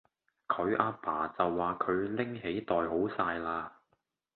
[0.47, 3.69] 佢阿爸就話佢拎起袋好哂喇